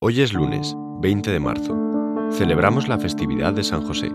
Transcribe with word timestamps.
Hoy 0.00 0.20
es 0.20 0.32
lunes, 0.32 0.76
20 1.00 1.28
de 1.28 1.40
marzo. 1.40 1.76
Celebramos 2.30 2.86
la 2.86 2.98
festividad 2.98 3.52
de 3.52 3.64
San 3.64 3.82
José. 3.82 4.12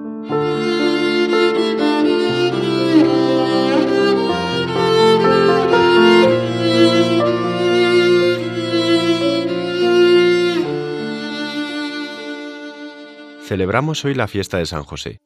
Celebramos 13.42 14.06
hoy 14.06 14.16
la 14.16 14.30
fiesta 14.30 14.60
de 14.60 14.66
San 14.66 14.84
José. 14.84 15.20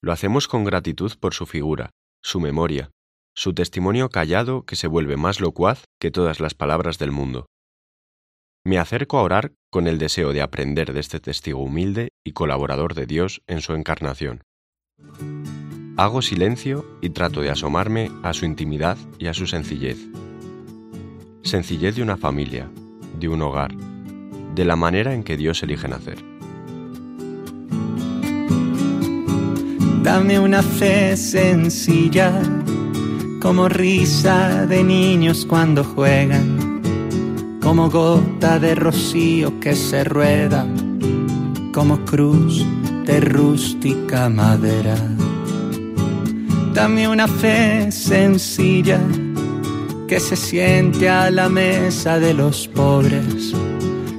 Lo 0.00 0.12
hacemos 0.12 0.46
con 0.46 0.62
gratitud 0.62 1.14
por 1.18 1.34
su 1.34 1.46
figura, 1.46 1.90
su 2.22 2.38
memoria, 2.38 2.92
su 3.34 3.54
testimonio 3.54 4.08
callado 4.10 4.66
que 4.66 4.76
se 4.76 4.86
vuelve 4.86 5.16
más 5.16 5.40
locuaz 5.40 5.86
que 5.98 6.12
todas 6.12 6.38
las 6.38 6.54
palabras 6.54 6.98
del 6.98 7.10
mundo. 7.10 7.46
Me 8.62 8.78
acerco 8.78 9.18
a 9.18 9.22
orar 9.22 9.52
con 9.76 9.88
el 9.88 9.98
deseo 9.98 10.32
de 10.32 10.40
aprender 10.40 10.94
de 10.94 11.00
este 11.00 11.20
testigo 11.20 11.60
humilde 11.60 12.08
y 12.24 12.32
colaborador 12.32 12.94
de 12.94 13.04
Dios 13.04 13.42
en 13.46 13.60
su 13.60 13.74
encarnación. 13.74 14.42
Hago 15.98 16.22
silencio 16.22 16.86
y 17.02 17.10
trato 17.10 17.42
de 17.42 17.50
asomarme 17.50 18.10
a 18.22 18.32
su 18.32 18.46
intimidad 18.46 18.96
y 19.18 19.26
a 19.26 19.34
su 19.34 19.46
sencillez. 19.46 19.98
Sencillez 21.42 21.94
de 21.94 22.02
una 22.02 22.16
familia, 22.16 22.70
de 23.20 23.28
un 23.28 23.42
hogar, 23.42 23.74
de 24.54 24.64
la 24.64 24.76
manera 24.76 25.12
en 25.12 25.22
que 25.22 25.36
Dios 25.36 25.62
elige 25.62 25.88
nacer. 25.88 26.24
Dame 30.02 30.38
una 30.38 30.62
fe 30.62 31.18
sencilla, 31.18 32.32
como 33.42 33.68
risa 33.68 34.64
de 34.64 34.82
niños 34.82 35.44
cuando 35.44 35.84
juegan 35.84 36.65
como 37.66 37.90
gota 37.90 38.60
de 38.60 38.76
rocío 38.76 39.58
que 39.58 39.74
se 39.74 40.04
rueda, 40.04 40.64
como 41.72 41.98
cruz 42.04 42.64
de 43.04 43.18
rústica 43.18 44.28
madera. 44.28 44.94
Dame 46.72 47.08
una 47.08 47.26
fe 47.26 47.90
sencilla 47.90 49.00
que 50.06 50.20
se 50.20 50.36
siente 50.36 51.08
a 51.08 51.28
la 51.32 51.48
mesa 51.48 52.20
de 52.20 52.34
los 52.34 52.68
pobres, 52.68 53.52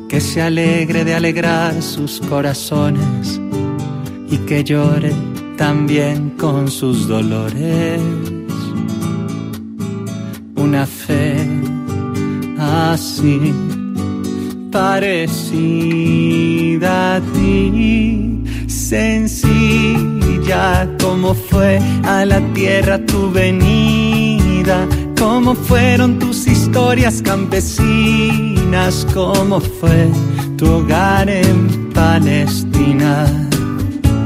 que 0.10 0.20
se 0.20 0.42
alegre 0.42 1.06
de 1.06 1.16
alegrar 1.16 1.82
sus 1.82 2.20
corazones 2.20 3.40
y 4.30 4.40
que 4.40 4.66
llore 4.66 5.14
también 5.56 6.32
con 6.32 6.70
sus 6.70 7.08
dolores. 7.08 8.02
Una 10.58 10.86
fe 10.86 11.57
así, 12.94 13.54
parecida 14.72 16.08
a 17.16 17.22
ti, 17.34 18.44
sencilla 18.68 20.18
como 21.02 21.34
fue 21.34 21.80
a 22.04 22.26
la 22.26 22.40
tierra 22.54 22.98
tu 23.06 23.32
venida, 23.32 24.88
como 25.20 25.56
fueron 25.56 26.20
tus 26.20 26.48
historias 26.48 27.22
campesinas, 27.22 29.06
como 29.14 29.60
fue 29.60 30.10
tu 30.58 30.66
hogar 30.72 31.30
en 31.30 31.90
Palestina. 31.94 33.26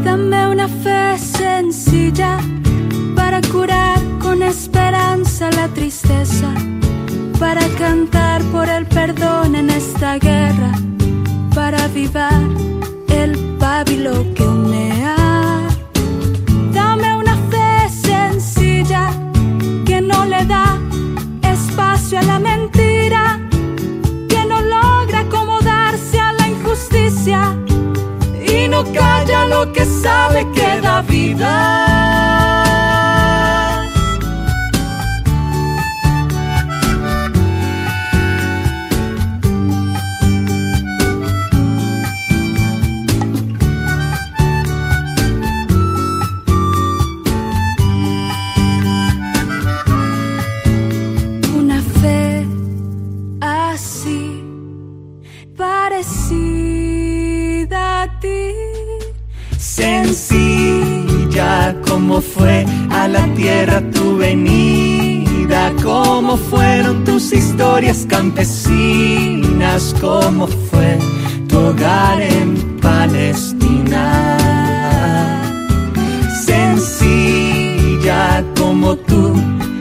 Dame 0.03 0.47
una 0.47 0.67
fe 0.67 1.17
sencilla 1.17 2.39
cantar 8.01 8.41
por 8.45 8.67
el 8.67 8.85
perdón 8.87 9.55
en 9.55 9.69
esta 9.69 10.17
guerra, 10.17 10.71
para 11.53 11.83
avivar 11.83 12.41
el 13.09 13.37
pábilo 13.59 14.25
que 14.33 14.43
humea. 14.43 15.15
Dame 16.73 17.15
una 17.15 17.35
fe 17.51 17.89
sencilla 17.89 19.11
que 19.85 20.01
no 20.01 20.25
le 20.25 20.43
da 20.45 20.79
espacio 21.43 22.19
a 22.19 22.23
la 22.23 22.39
mentira, 22.39 23.39
que 24.27 24.45
no 24.45 24.61
logra 24.61 25.19
acomodarse 25.19 26.19
a 26.19 26.33
la 26.33 26.47
injusticia 26.47 27.55
y 28.47 28.67
no 28.67 28.83
calla 28.93 29.45
lo 29.45 29.71
que 29.73 29.85
sabe 29.85 30.47
que 30.55 30.81
da 30.81 31.01
Sencilla 59.73 61.63
como 61.87 62.19
fue 62.19 62.65
a 62.89 63.07
la 63.07 63.25
tierra 63.35 63.81
tu 63.91 64.17
venida, 64.17 65.71
como 65.81 66.35
fueron 66.35 67.05
tus 67.05 67.31
historias 67.31 68.05
campesinas, 68.09 69.95
como 70.01 70.47
fue 70.47 70.99
tu 71.47 71.57
hogar 71.57 72.21
en 72.21 72.79
Palestina. 72.81 74.37
Sencilla 76.45 78.43
como 78.59 78.97
tu 78.97 79.35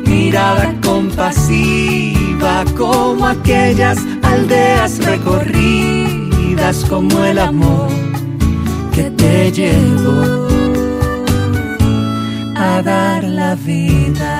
mirada 0.06 0.72
compasiva, 0.84 2.64
como 2.78 3.26
aquellas 3.26 3.98
aldeas 4.22 5.04
recorridas, 5.04 6.84
como 6.88 7.24
el 7.24 7.40
amor 7.40 7.90
te 9.20 9.52
llevó 9.52 10.48
a 12.56 12.82
dar 12.82 13.22
la 13.24 13.54
vida. 13.54 14.32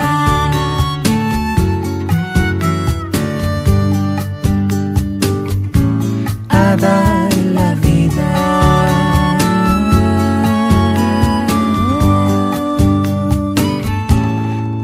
A 6.48 6.76
dar 6.76 7.32
la 7.58 7.74
vida. 7.86 8.30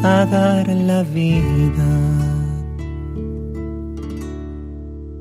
A 0.03 0.27
dar 0.27 0.69
la 0.69 1.03
vida. 1.03 1.89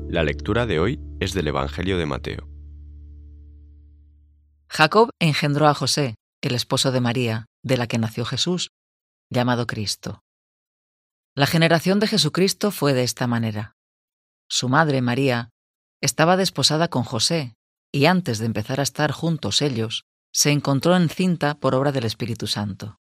La 0.08 0.22
lectura 0.22 0.66
de 0.66 0.78
hoy 0.80 1.00
es 1.20 1.34
del 1.34 1.48
Evangelio 1.48 1.98
de 1.98 2.06
Mateo. 2.06 2.55
Jacob 4.68 5.10
engendró 5.20 5.68
a 5.68 5.74
José, 5.74 6.16
el 6.42 6.54
esposo 6.54 6.92
de 6.92 7.00
María, 7.00 7.46
de 7.62 7.76
la 7.76 7.86
que 7.86 7.98
nació 7.98 8.24
Jesús, 8.24 8.70
llamado 9.30 9.66
Cristo. 9.66 10.22
La 11.34 11.46
generación 11.46 12.00
de 12.00 12.06
Jesucristo 12.06 12.70
fue 12.70 12.94
de 12.94 13.02
esta 13.02 13.26
manera. 13.26 13.74
Su 14.48 14.68
madre, 14.68 15.02
María, 15.02 15.50
estaba 16.00 16.36
desposada 16.36 16.88
con 16.88 17.02
José, 17.02 17.54
y 17.92 18.06
antes 18.06 18.38
de 18.38 18.46
empezar 18.46 18.80
a 18.80 18.84
estar 18.84 19.12
juntos 19.12 19.62
ellos, 19.62 20.04
se 20.32 20.50
encontró 20.50 20.96
encinta 20.96 21.54
por 21.54 21.74
obra 21.74 21.92
del 21.92 22.04
Espíritu 22.04 22.46
Santo. 22.46 22.98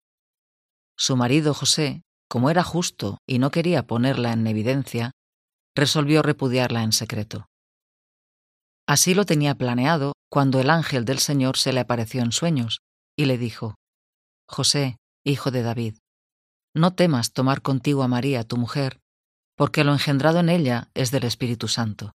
Su 0.98 1.16
marido, 1.16 1.53
José, 1.53 2.02
como 2.28 2.50
era 2.50 2.64
justo 2.64 3.19
y 3.28 3.40
no 3.40 3.52
quería 3.52 3.88
ponerla 3.88 4.34
en 4.34 4.46
evidencia, 4.48 5.12
resolvió 5.75 6.22
repudiarla 6.22 6.84
en 6.84 6.92
secreto. 6.92 7.48
Así 8.88 9.14
lo 9.14 9.25
tenía 9.25 9.56
planeado 9.56 10.13
cuando 10.30 10.60
el 10.60 10.70
ángel 10.70 11.06
del 11.06 11.20
Señor 11.20 11.58
se 11.58 11.74
le 11.74 11.80
apareció 11.80 12.22
en 12.22 12.31
sueños 12.31 12.81
y 13.18 13.26
le 13.26 13.38
dijo, 13.38 13.76
José, 14.48 14.98
hijo 15.26 15.52
de 15.52 15.64
David, 15.64 15.96
no 16.76 16.94
temas 16.94 17.34
tomar 17.34 17.62
contigo 17.62 18.04
a 18.04 18.08
María, 18.08 18.44
tu 18.44 18.58
mujer, 18.58 19.00
porque 19.56 19.84
lo 19.84 19.92
engendrado 19.92 20.40
en 20.40 20.50
ella 20.50 20.90
es 20.94 21.12
del 21.12 21.24
Espíritu 21.24 21.68
Santo. 21.68 22.12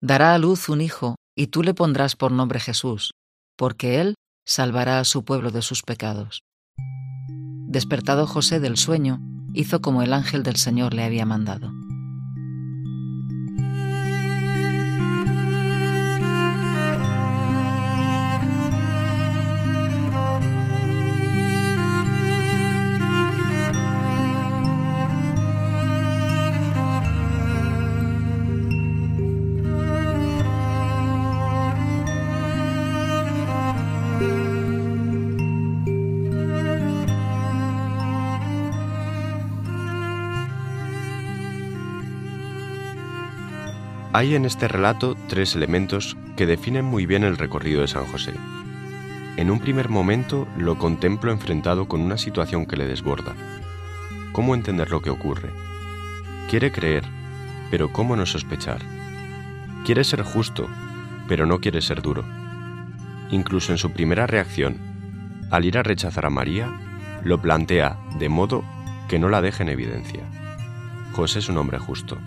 Dará 0.00 0.34
a 0.34 0.38
luz 0.38 0.68
un 0.68 0.80
hijo, 0.80 1.16
y 1.36 1.48
tú 1.48 1.62
le 1.62 1.74
pondrás 1.74 2.16
por 2.16 2.32
nombre 2.32 2.58
Jesús, 2.58 3.12
porque 3.56 4.00
él 4.00 4.14
salvará 4.46 4.98
a 4.98 5.04
su 5.04 5.24
pueblo 5.24 5.50
de 5.50 5.62
sus 5.62 5.82
pecados. 5.82 6.40
Despertado 7.68 8.26
José 8.26 8.58
del 8.60 8.76
sueño, 8.76 9.20
hizo 9.52 9.80
como 9.80 10.02
el 10.02 10.12
ángel 10.12 10.42
del 10.42 10.56
Señor 10.56 10.94
le 10.94 11.04
había 11.04 11.26
mandado. 11.26 11.70
Hay 44.12 44.34
en 44.34 44.44
este 44.44 44.66
relato 44.66 45.16
tres 45.28 45.54
elementos 45.54 46.16
que 46.36 46.44
definen 46.44 46.84
muy 46.84 47.06
bien 47.06 47.22
el 47.22 47.38
recorrido 47.38 47.82
de 47.82 47.86
San 47.86 48.06
José. 48.06 48.34
En 49.36 49.52
un 49.52 49.60
primer 49.60 49.88
momento 49.88 50.48
lo 50.58 50.78
contemplo 50.78 51.30
enfrentado 51.30 51.86
con 51.86 52.00
una 52.00 52.18
situación 52.18 52.66
que 52.66 52.76
le 52.76 52.88
desborda. 52.88 53.36
¿Cómo 54.32 54.56
entender 54.56 54.90
lo 54.90 55.00
que 55.00 55.10
ocurre? 55.10 55.50
Quiere 56.48 56.72
creer, 56.72 57.04
pero 57.70 57.92
¿cómo 57.92 58.16
no 58.16 58.26
sospechar? 58.26 58.80
Quiere 59.86 60.02
ser 60.02 60.22
justo, 60.22 60.68
pero 61.28 61.46
no 61.46 61.60
quiere 61.60 61.80
ser 61.80 62.02
duro. 62.02 62.24
Incluso 63.30 63.70
en 63.70 63.78
su 63.78 63.92
primera 63.92 64.26
reacción, 64.26 64.76
al 65.52 65.64
ir 65.64 65.78
a 65.78 65.84
rechazar 65.84 66.26
a 66.26 66.30
María, 66.30 66.68
lo 67.22 67.40
plantea 67.40 67.96
de 68.18 68.28
modo 68.28 68.64
que 69.08 69.20
no 69.20 69.28
la 69.28 69.40
deje 69.40 69.62
en 69.62 69.68
evidencia. 69.68 70.24
José 71.12 71.38
es 71.38 71.48
un 71.48 71.58
hombre 71.58 71.78
justo. 71.78 72.18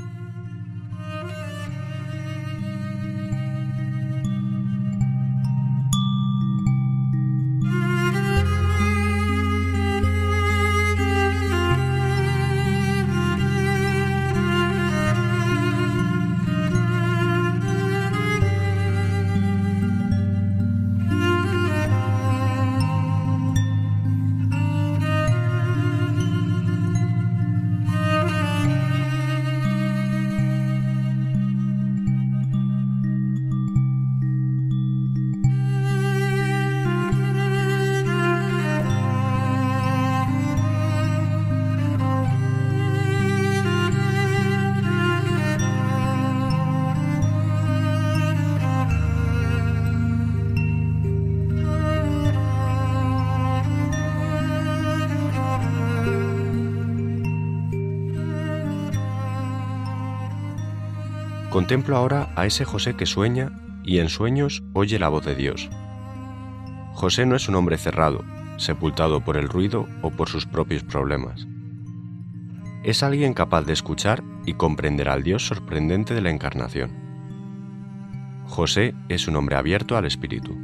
Contemplo 61.54 61.96
ahora 61.96 62.34
a 62.36 62.48
ese 62.48 62.66
José 62.66 62.96
que 62.96 63.06
sueña 63.06 63.52
y 63.84 64.00
en 64.00 64.10
sueños 64.10 64.64
oye 64.74 64.98
la 64.98 65.10
voz 65.10 65.24
de 65.24 65.36
Dios. 65.36 65.70
José 66.94 67.28
no 67.28 67.36
es 67.36 67.48
un 67.48 67.54
hombre 67.54 67.78
cerrado, 67.78 68.26
sepultado 68.58 69.22
por 69.22 69.38
el 69.38 69.48
ruido 69.48 69.88
o 70.02 70.10
por 70.10 70.30
sus 70.30 70.48
propios 70.48 70.84
problemas. 70.84 71.46
Es 72.84 73.04
alguien 73.04 73.36
capaz 73.36 73.62
de 73.66 73.74
escuchar 73.74 74.24
y 74.48 74.56
comprender 74.56 75.08
al 75.08 75.22
Dios 75.22 75.46
sorprendente 75.46 76.16
de 76.16 76.22
la 76.22 76.32
encarnación. 76.32 76.90
José 78.48 78.96
es 79.08 79.28
un 79.28 79.36
hombre 79.36 79.56
abierto 79.56 79.96
al 79.96 80.06
Espíritu. 80.06 80.58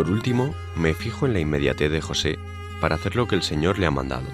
Por 0.00 0.08
último, 0.08 0.54
me 0.76 0.94
fijo 0.94 1.26
en 1.26 1.34
la 1.34 1.40
inmediatez 1.40 1.92
de 1.92 2.00
José 2.00 2.38
para 2.80 2.94
hacer 2.94 3.16
lo 3.16 3.28
que 3.28 3.34
el 3.34 3.42
Señor 3.42 3.78
le 3.78 3.84
ha 3.84 3.90
mandado. 3.90 4.24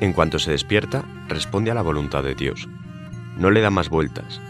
En 0.00 0.12
cuanto 0.12 0.40
se 0.40 0.50
despierta, 0.50 1.04
responde 1.28 1.70
a 1.70 1.74
la 1.74 1.82
voluntad 1.82 2.24
de 2.24 2.34
Dios. 2.34 2.68
No 3.36 3.52
le 3.52 3.60
da 3.60 3.70
más 3.70 3.90
vueltas. 3.90 4.40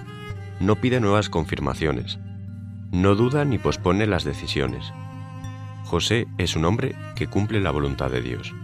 No 0.59 0.77
pide 0.77 1.01
nuevas 1.01 1.29
confirmaciones. 1.29 2.19
No 2.93 3.15
duda 3.15 3.45
ni 3.45 3.59
pospone 3.59 4.07
las 4.07 4.25
decisiones. 4.25 4.91
José 5.85 6.27
es 6.39 6.57
un 6.57 6.65
hombre 6.65 6.97
que 7.15 7.27
cumple 7.27 7.61
la 7.61 7.71
voluntad 7.71 8.11
de 8.11 8.23
Dios. 8.23 8.55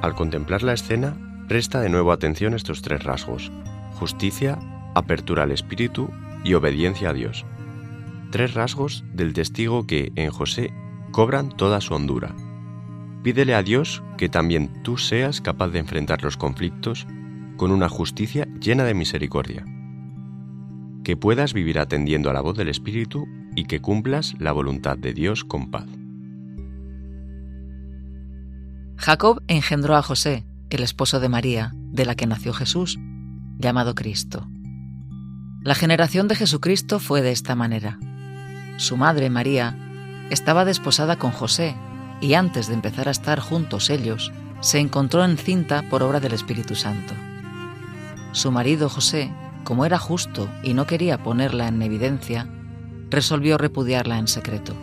Al 0.00 0.14
contemplar 0.14 0.62
la 0.62 0.74
escena, 0.74 1.16
presta 1.48 1.80
de 1.80 1.88
nuevo 1.88 2.12
atención 2.12 2.54
estos 2.54 2.82
tres 2.82 3.02
rasgos, 3.02 3.50
justicia, 3.94 4.58
apertura 4.94 5.42
al 5.42 5.50
espíritu 5.50 6.08
y 6.44 6.54
obediencia 6.54 7.10
a 7.10 7.12
Dios. 7.12 7.44
Tres 8.30 8.54
rasgos 8.54 9.04
del 9.12 9.32
testigo 9.32 9.86
que, 9.86 10.12
en 10.14 10.30
José, 10.30 10.72
cobran 11.10 11.48
toda 11.48 11.80
su 11.80 11.94
hondura. 11.94 12.34
Pídele 13.24 13.54
a 13.54 13.62
Dios 13.64 14.04
que 14.16 14.28
también 14.28 14.82
tú 14.84 14.98
seas 14.98 15.40
capaz 15.40 15.68
de 15.68 15.80
enfrentar 15.80 16.22
los 16.22 16.36
conflictos 16.36 17.06
con 17.56 17.72
una 17.72 17.88
justicia 17.88 18.46
llena 18.60 18.84
de 18.84 18.94
misericordia. 18.94 19.64
Que 21.02 21.16
puedas 21.16 21.54
vivir 21.54 21.80
atendiendo 21.80 22.30
a 22.30 22.32
la 22.32 22.40
voz 22.40 22.56
del 22.56 22.68
Espíritu 22.68 23.26
y 23.56 23.64
que 23.64 23.80
cumplas 23.80 24.34
la 24.38 24.52
voluntad 24.52 24.96
de 24.96 25.12
Dios 25.12 25.44
con 25.44 25.72
paz. 25.72 25.97
Jacob 29.08 29.42
engendró 29.48 29.96
a 29.96 30.02
José, 30.02 30.44
el 30.68 30.82
esposo 30.82 31.18
de 31.18 31.30
María, 31.30 31.72
de 31.74 32.04
la 32.04 32.14
que 32.14 32.26
nació 32.26 32.52
Jesús, 32.52 32.98
llamado 33.56 33.94
Cristo. 33.94 34.46
La 35.62 35.74
generación 35.74 36.28
de 36.28 36.34
Jesucristo 36.34 36.98
fue 36.98 37.22
de 37.22 37.32
esta 37.32 37.54
manera. 37.54 37.98
Su 38.76 38.98
madre, 38.98 39.30
María, 39.30 39.78
estaba 40.28 40.66
desposada 40.66 41.16
con 41.16 41.30
José 41.30 41.74
y 42.20 42.34
antes 42.34 42.68
de 42.68 42.74
empezar 42.74 43.08
a 43.08 43.12
estar 43.12 43.40
juntos 43.40 43.88
ellos, 43.88 44.30
se 44.60 44.78
encontró 44.78 45.24
encinta 45.24 45.88
por 45.88 46.02
obra 46.02 46.20
del 46.20 46.34
Espíritu 46.34 46.74
Santo. 46.74 47.14
Su 48.32 48.52
marido 48.52 48.90
José, 48.90 49.32
como 49.64 49.86
era 49.86 49.98
justo 49.98 50.50
y 50.62 50.74
no 50.74 50.86
quería 50.86 51.22
ponerla 51.22 51.68
en 51.68 51.80
evidencia, 51.80 52.46
resolvió 53.08 53.56
repudiarla 53.56 54.18
en 54.18 54.28
secreto. 54.28 54.76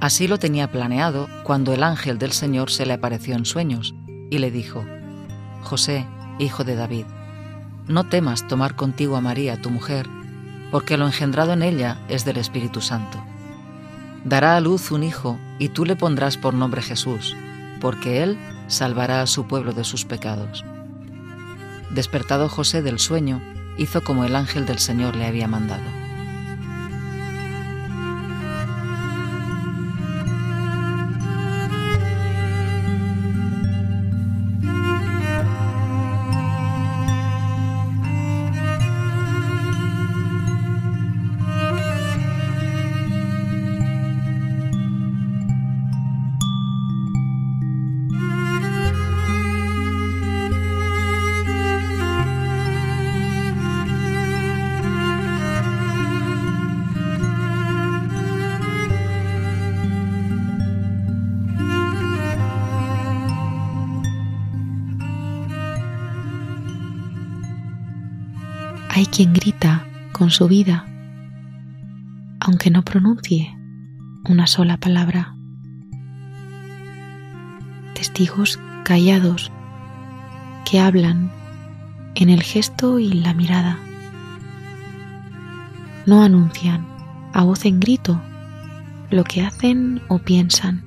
Así 0.00 0.28
lo 0.28 0.38
tenía 0.38 0.70
planeado 0.70 1.28
cuando 1.42 1.72
el 1.72 1.82
ángel 1.82 2.18
del 2.18 2.32
Señor 2.32 2.70
se 2.70 2.84
le 2.86 2.92
apareció 2.92 3.34
en 3.34 3.44
sueños 3.44 3.94
y 4.30 4.38
le 4.38 4.50
dijo, 4.50 4.84
José, 5.62 6.06
hijo 6.38 6.64
de 6.64 6.76
David, 6.76 7.06
no 7.88 8.08
temas 8.08 8.46
tomar 8.46 8.76
contigo 8.76 9.16
a 9.16 9.20
María, 9.20 9.60
tu 9.60 9.70
mujer, 9.70 10.06
porque 10.70 10.96
lo 10.96 11.06
engendrado 11.06 11.52
en 11.52 11.62
ella 11.62 11.98
es 12.08 12.24
del 12.24 12.36
Espíritu 12.36 12.80
Santo. 12.80 13.22
Dará 14.24 14.56
a 14.56 14.60
luz 14.60 14.90
un 14.90 15.02
hijo 15.02 15.38
y 15.58 15.68
tú 15.68 15.84
le 15.84 15.96
pondrás 15.96 16.36
por 16.36 16.52
nombre 16.52 16.82
Jesús, 16.82 17.36
porque 17.80 18.22
él 18.22 18.38
salvará 18.66 19.22
a 19.22 19.26
su 19.26 19.46
pueblo 19.46 19.72
de 19.72 19.84
sus 19.84 20.04
pecados. 20.04 20.64
Despertado 21.90 22.48
José 22.48 22.82
del 22.82 22.98
sueño, 22.98 23.40
hizo 23.78 24.02
como 24.02 24.24
el 24.24 24.34
ángel 24.34 24.66
del 24.66 24.78
Señor 24.78 25.16
le 25.16 25.26
había 25.26 25.46
mandado. 25.46 26.05
Hay 68.96 69.04
quien 69.04 69.34
grita 69.34 69.86
con 70.12 70.30
su 70.30 70.48
vida, 70.48 70.86
aunque 72.40 72.70
no 72.70 72.82
pronuncie 72.82 73.54
una 74.26 74.46
sola 74.46 74.78
palabra. 74.78 75.36
Testigos 77.92 78.58
callados 78.84 79.52
que 80.64 80.80
hablan 80.80 81.30
en 82.14 82.30
el 82.30 82.42
gesto 82.42 82.98
y 82.98 83.12
la 83.12 83.34
mirada. 83.34 83.78
No 86.06 86.22
anuncian 86.22 86.86
a 87.34 87.44
voz 87.44 87.66
en 87.66 87.80
grito 87.80 88.18
lo 89.10 89.24
que 89.24 89.42
hacen 89.42 90.00
o 90.08 90.20
piensan, 90.20 90.86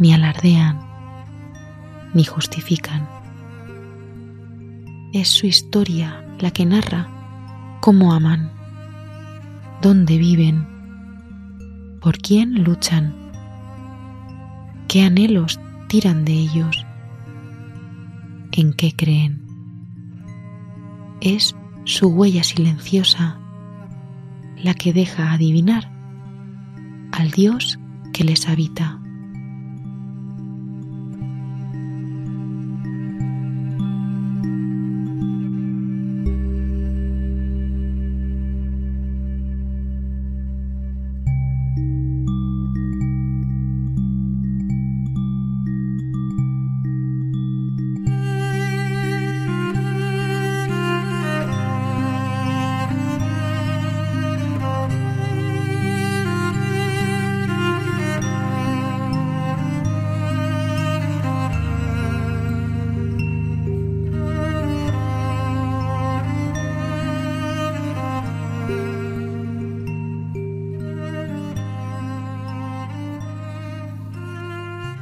ni 0.00 0.12
alardean, 0.12 0.76
ni 2.14 2.24
justifican. 2.24 3.19
Es 5.12 5.28
su 5.28 5.48
historia 5.48 6.24
la 6.38 6.52
que 6.52 6.64
narra 6.64 7.08
cómo 7.80 8.14
aman, 8.14 8.52
dónde 9.82 10.18
viven, 10.18 10.68
por 12.00 12.18
quién 12.18 12.62
luchan, 12.62 13.12
qué 14.86 15.02
anhelos 15.02 15.58
tiran 15.88 16.24
de 16.24 16.34
ellos, 16.34 16.86
en 18.52 18.72
qué 18.72 18.92
creen. 18.94 19.42
Es 21.20 21.56
su 21.84 22.06
huella 22.06 22.44
silenciosa 22.44 23.36
la 24.62 24.74
que 24.74 24.92
deja 24.92 25.32
adivinar 25.32 25.90
al 27.10 27.32
Dios 27.32 27.80
que 28.12 28.22
les 28.22 28.48
habita. 28.48 28.99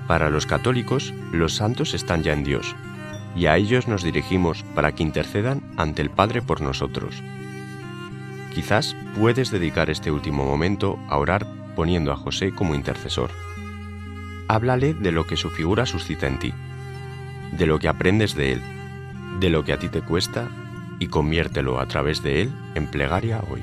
Para 0.09 0.31
los 0.31 0.47
católicos, 0.47 1.13
los 1.33 1.55
santos 1.55 1.93
están 1.93 2.23
ya 2.23 2.33
en 2.33 2.43
Dios, 2.43 2.75
y 3.37 3.45
a 3.45 3.59
ellos 3.59 3.89
nos 3.89 4.03
dirigimos 4.03 4.63
para 4.75 4.93
que 4.93 5.03
intercedan 5.03 5.63
ante 5.77 6.01
el 6.01 6.09
Padre 6.09 6.41
por 6.41 6.63
nosotros. 6.63 7.23
Quizás 8.55 8.97
puedes 9.21 9.51
dedicar 9.51 9.91
este 9.91 10.11
último 10.11 10.47
momento 10.47 10.99
a 11.09 11.19
orar 11.19 11.47
poniendo 11.77 12.11
a 12.11 12.17
José 12.17 12.53
como 12.55 12.75
intercesor. 12.75 13.31
Háblale 14.49 14.95
de 14.95 15.13
lo 15.13 15.27
que 15.27 15.37
su 15.37 15.51
figura 15.51 15.85
suscita 15.85 16.27
en 16.27 16.39
ti, 16.39 16.55
de 17.53 17.67
lo 17.67 17.79
que 17.79 17.89
aprendes 17.89 18.35
de 18.35 18.53
él, 18.53 18.63
de 19.41 19.51
lo 19.51 19.63
que 19.63 19.75
a 19.75 19.79
ti 19.79 19.91
te 19.91 20.01
cuesta 20.01 20.49
y 20.99 21.09
conviértelo 21.09 21.81
a 21.81 21.87
través 21.87 22.23
de 22.23 22.41
él 22.41 22.53
en 22.75 22.87
plegaria 22.87 23.43
hoy. 23.51 23.63